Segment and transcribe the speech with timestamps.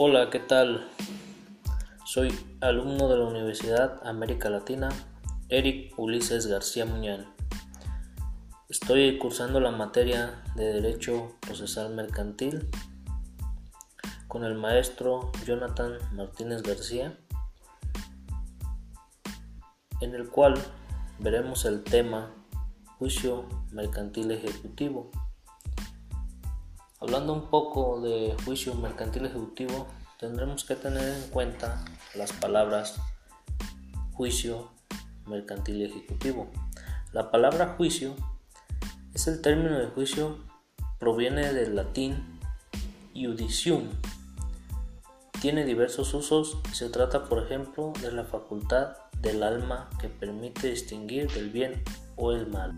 [0.00, 0.88] Hola, ¿qué tal?
[2.04, 4.90] Soy alumno de la Universidad América Latina,
[5.48, 7.34] Eric Ulises García Muñán.
[8.68, 12.68] Estoy cursando la materia de Derecho Procesal Mercantil
[14.28, 17.18] con el maestro Jonathan Martínez García,
[20.00, 20.54] en el cual
[21.18, 22.30] veremos el tema
[23.00, 25.10] Juicio Mercantil Ejecutivo.
[27.00, 29.86] Hablando un poco de juicio mercantil ejecutivo,
[30.18, 31.84] tendremos que tener en cuenta
[32.16, 33.00] las palabras
[34.14, 34.72] juicio
[35.24, 36.50] mercantil ejecutivo.
[37.12, 38.16] La palabra juicio
[39.14, 40.38] es el término de juicio,
[40.98, 42.40] proviene del latín
[43.14, 43.88] iudicium.
[45.40, 50.70] Tiene diversos usos y se trata, por ejemplo, de la facultad del alma que permite
[50.70, 51.80] distinguir del bien
[52.16, 52.74] o el mal.